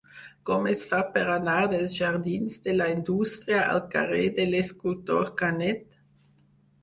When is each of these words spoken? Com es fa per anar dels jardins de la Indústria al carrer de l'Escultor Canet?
Com 0.49 0.63
es 0.69 0.79
fa 0.91 0.99
per 1.17 1.23
anar 1.33 1.57
dels 1.73 1.97
jardins 1.97 2.55
de 2.63 2.73
la 2.77 2.87
Indústria 2.93 3.59
al 3.73 3.81
carrer 3.95 4.25
de 4.39 4.45
l'Escultor 4.55 5.29
Canet? 5.43 6.01